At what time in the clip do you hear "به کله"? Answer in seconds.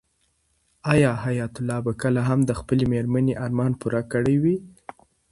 1.85-2.21